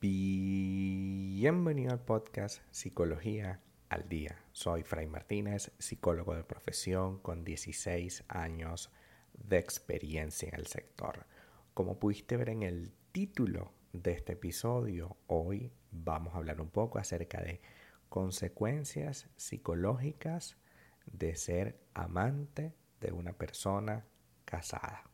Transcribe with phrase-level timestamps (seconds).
[0.00, 4.44] Bienvenido al podcast Psicología al Día.
[4.52, 8.92] Soy Fray Martínez, psicólogo de profesión con 16 años
[9.32, 11.26] de experiencia en el sector.
[11.74, 17.00] Como pudiste ver en el título de este episodio, hoy vamos a hablar un poco
[17.00, 17.60] acerca de
[18.08, 20.58] consecuencias psicológicas
[21.06, 24.06] de ser amante de una persona
[24.44, 25.10] casada.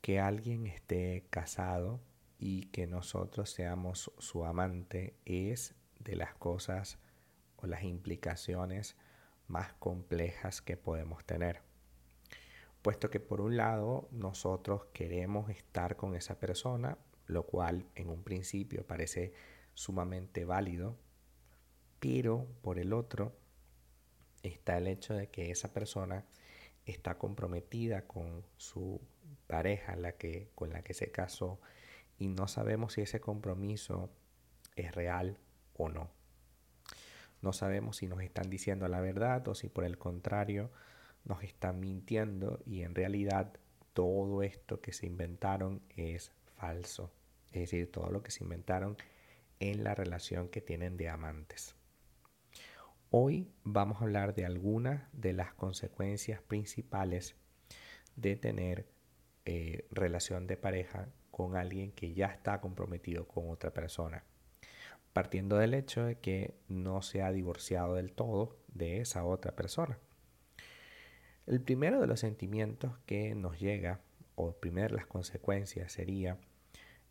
[0.00, 2.00] Que alguien esté casado
[2.38, 6.98] y que nosotros seamos su amante es de las cosas
[7.56, 8.96] o las implicaciones
[9.48, 11.62] más complejas que podemos tener.
[12.82, 18.22] Puesto que por un lado nosotros queremos estar con esa persona, lo cual en un
[18.22, 19.32] principio parece
[19.74, 20.96] sumamente válido,
[21.98, 23.36] pero por el otro
[24.42, 26.24] está el hecho de que esa persona
[26.84, 29.00] está comprometida con su
[29.46, 31.60] pareja la que, con la que se casó
[32.18, 34.10] y no sabemos si ese compromiso
[34.74, 35.38] es real
[35.74, 36.10] o no.
[37.42, 40.70] No sabemos si nos están diciendo la verdad o si por el contrario
[41.24, 43.52] nos están mintiendo y en realidad
[43.92, 47.12] todo esto que se inventaron es falso.
[47.52, 48.96] Es decir, todo lo que se inventaron
[49.60, 51.74] en la relación que tienen de amantes.
[53.10, 57.36] Hoy vamos a hablar de algunas de las consecuencias principales
[58.16, 58.86] de tener
[59.44, 64.24] eh, relación de pareja con alguien que ya está comprometido con otra persona,
[65.12, 69.98] partiendo del hecho de que no se ha divorciado del todo de esa otra persona.
[71.46, 74.00] El primero de los sentimientos que nos llega,
[74.34, 76.38] o primero las consecuencias, sería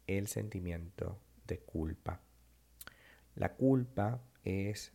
[0.08, 2.20] el sentimiento de culpa.
[3.36, 4.92] La culpa es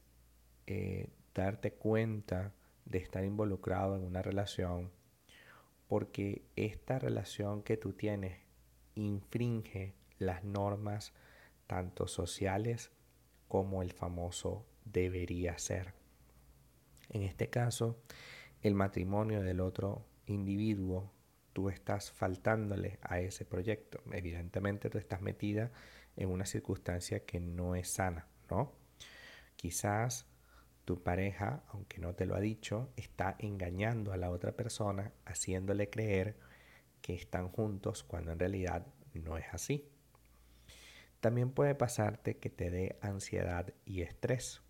[0.66, 1.06] eh,
[1.36, 2.52] darte cuenta
[2.84, 4.90] de estar involucrado en una relación
[5.86, 8.49] porque esta relación que tú tienes
[8.94, 11.12] infringe las normas
[11.66, 12.90] tanto sociales
[13.48, 15.94] como el famoso debería ser.
[17.08, 18.02] En este caso,
[18.62, 21.12] el matrimonio del otro individuo,
[21.52, 24.00] tú estás faltándole a ese proyecto.
[24.12, 25.72] Evidentemente tú estás metida
[26.16, 28.72] en una circunstancia que no es sana, ¿no?
[29.56, 30.26] Quizás
[30.84, 35.90] tu pareja, aunque no te lo ha dicho, está engañando a la otra persona, haciéndole
[35.90, 36.36] creer
[37.02, 39.88] que están juntos cuando en realidad no es así.
[41.20, 44.62] También puede pasarte que te dé ansiedad y estrés.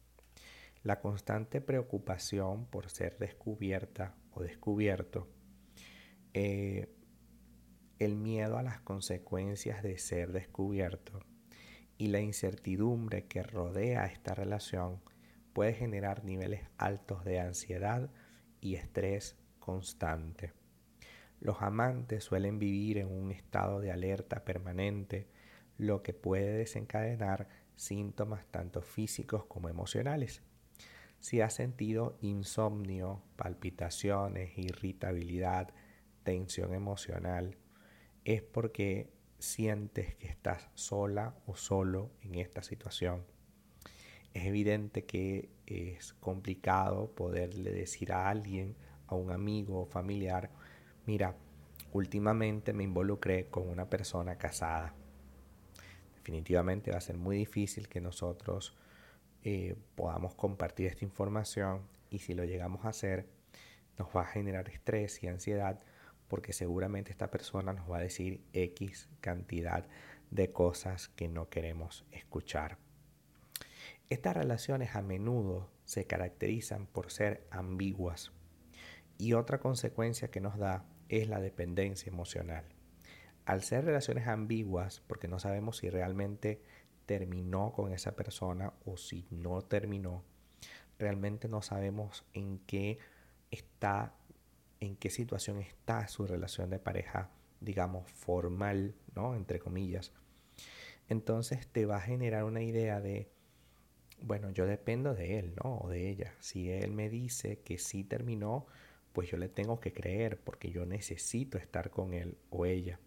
[0.83, 5.29] La constante preocupación por ser descubierta o descubierto,
[6.33, 6.89] eh,
[7.99, 11.21] el miedo a las consecuencias de ser descubierto
[11.99, 15.03] y la incertidumbre que rodea esta relación
[15.53, 18.11] puede generar niveles altos de ansiedad
[18.61, 20.60] y estrés constante.
[21.41, 25.27] Los amantes suelen vivir en un estado de alerta permanente,
[25.79, 30.43] lo que puede desencadenar síntomas tanto físicos como emocionales.
[31.19, 35.73] Si has sentido insomnio, palpitaciones, irritabilidad,
[36.23, 37.57] tensión emocional,
[38.25, 43.25] es porque sientes que estás sola o solo en esta situación.
[44.35, 48.77] Es evidente que es complicado poderle decir a alguien,
[49.07, 50.51] a un amigo o familiar,
[51.11, 51.35] mira,
[51.93, 54.95] últimamente me involucré con una persona casada.
[56.15, 58.77] Definitivamente va a ser muy difícil que nosotros
[59.43, 63.27] eh, podamos compartir esta información y si lo llegamos a hacer
[63.99, 65.81] nos va a generar estrés y ansiedad
[66.29, 69.89] porque seguramente esta persona nos va a decir X cantidad
[70.31, 72.79] de cosas que no queremos escuchar.
[74.11, 78.31] Estas relaciones a menudo se caracterizan por ser ambiguas
[79.21, 82.65] y otra consecuencia que nos da es la dependencia emocional.
[83.45, 86.63] Al ser relaciones ambiguas, porque no sabemos si realmente
[87.05, 90.23] terminó con esa persona o si no terminó,
[90.99, 92.99] realmente no sabemos en qué
[93.51, 94.15] está,
[94.79, 99.35] en qué situación está su relación de pareja, digamos, formal, ¿no?
[99.35, 100.13] Entre comillas.
[101.09, 103.33] Entonces te va a generar una idea de,
[104.23, 105.79] bueno, yo dependo de él, ¿no?
[105.79, 106.35] O de ella.
[106.39, 108.69] Si él me dice que sí terminó,
[109.13, 113.01] pues yo le tengo que creer porque yo necesito estar con él o ella.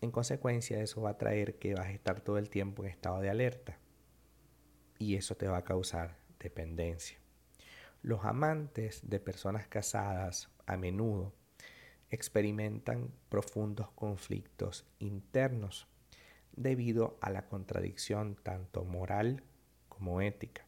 [0.00, 3.20] En consecuencia, eso va a traer que vas a estar todo el tiempo en estado
[3.20, 3.78] de alerta
[4.98, 7.18] y eso te va a causar dependencia.
[8.02, 11.32] Los amantes de personas casadas a menudo
[12.10, 15.88] experimentan profundos conflictos internos
[16.54, 19.42] debido a la contradicción tanto moral
[19.88, 20.66] como ética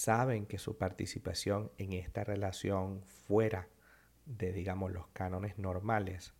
[0.00, 3.68] saben que su participación en esta relación fuera
[4.24, 6.32] de, digamos, los cánones normales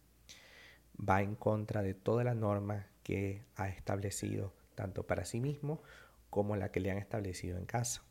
[0.99, 5.83] va en contra de toda la norma que ha establecido tanto para sí mismo
[6.31, 8.03] como la que le han establecido en casa.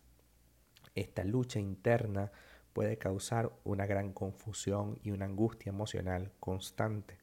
[0.94, 2.32] Esta lucha interna
[2.72, 7.18] puede causar una gran confusión y una angustia emocional constante,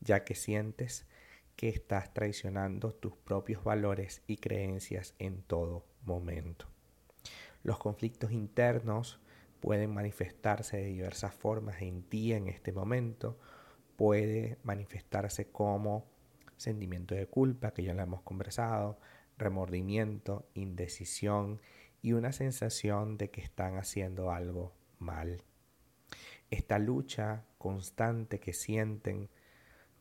[0.00, 1.04] ya que sientes
[1.56, 6.75] que estás traicionando tus propios valores y creencias en todo momento.
[7.62, 9.20] Los conflictos internos
[9.60, 13.38] pueden manifestarse de diversas formas en ti en este momento.
[13.96, 16.06] Puede manifestarse como
[16.56, 18.98] sentimiento de culpa, que ya lo hemos conversado,
[19.38, 21.60] remordimiento, indecisión
[22.02, 25.42] y una sensación de que están haciendo algo mal.
[26.50, 29.28] Esta lucha constante que sienten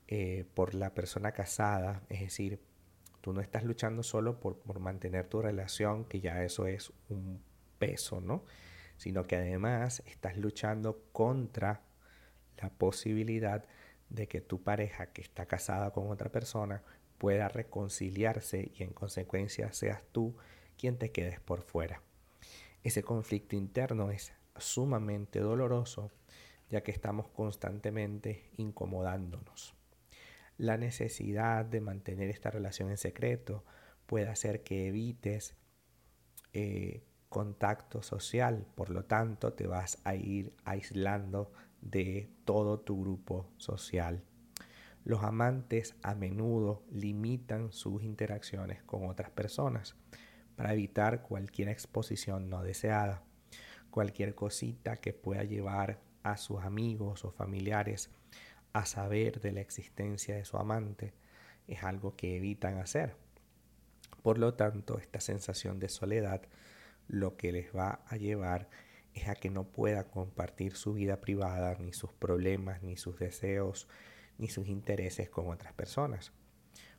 [0.08, 2.60] eh, por la persona casada, es decir,
[3.26, 7.42] tú no estás luchando solo por, por mantener tu relación, que ya eso es un
[7.80, 8.44] peso, ¿no?
[8.98, 11.82] Sino que además estás luchando contra
[12.62, 13.66] la posibilidad
[14.12, 16.84] de que tu pareja que está casada con otra persona
[17.18, 20.36] pueda reconciliarse y en consecuencia seas tú
[20.78, 22.04] quien te quedes por fuera.
[22.84, 26.12] Ese conflicto interno es sumamente doloroso
[26.70, 29.74] ya que estamos constantemente incomodándonos.
[30.58, 33.66] La necesidad de mantener esta relación en secreto
[34.06, 35.56] puede hacer que evites
[36.54, 43.52] eh, contacto social, por lo tanto te vas a ir aislando de todo tu grupo
[43.58, 44.24] social.
[45.04, 49.96] Los amantes a menudo limitan sus interacciones con otras personas
[50.56, 53.22] para evitar cualquier exposición no deseada,
[53.92, 58.10] cualquier cosita que pueda llevar a sus amigos o familiares
[58.76, 61.14] a saber de la existencia de su amante
[61.66, 63.16] es algo que evitan hacer.
[64.22, 66.42] Por lo tanto, esta sensación de soledad
[67.08, 68.70] lo que les va a llevar
[69.14, 73.88] es a que no pueda compartir su vida privada, ni sus problemas, ni sus deseos,
[74.38, 76.34] ni sus intereses con otras personas.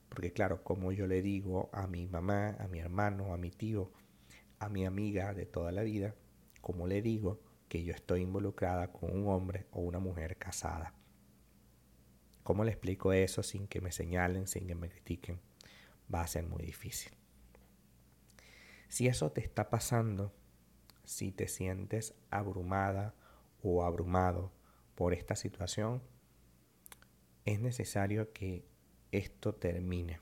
[0.09, 3.93] Porque claro, como yo le digo a mi mamá, a mi hermano, a mi tío,
[4.61, 6.15] a mi amiga de toda la vida,
[6.63, 7.39] como le digo
[7.69, 10.96] que yo estoy involucrada con un hombre o una mujer casada.
[12.47, 15.41] ¿Cómo le explico eso sin que me señalen, sin que me critiquen?
[16.15, 17.11] Va a ser muy difícil.
[18.87, 20.33] Si eso te está pasando,
[21.03, 23.17] si te sientes abrumada
[23.65, 24.53] o abrumado
[24.95, 26.05] por esta situación,
[27.47, 28.65] es necesario que
[29.11, 30.21] esto termine.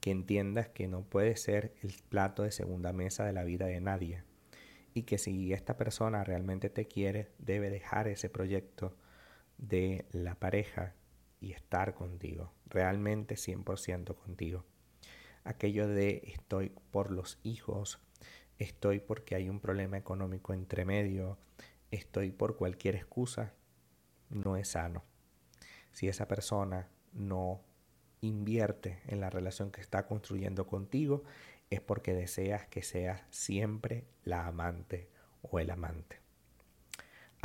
[0.00, 3.82] Que entiendas que no puede ser el plato de segunda mesa de la vida de
[3.82, 4.24] nadie.
[4.94, 8.96] Y que si esta persona realmente te quiere, debe dejar ese proyecto
[9.58, 10.94] de la pareja
[11.40, 12.52] y estar contigo.
[12.66, 14.64] Realmente 100% contigo.
[15.44, 18.00] Aquello de estoy por los hijos,
[18.58, 21.38] estoy porque hay un problema económico entre medio,
[21.90, 23.54] estoy por cualquier excusa,
[24.28, 25.04] no es sano.
[25.92, 27.62] Si esa persona no
[28.20, 31.22] invierte en la relación que está construyendo contigo,
[31.70, 35.08] es porque deseas que seas siempre la amante
[35.42, 36.25] o el amante.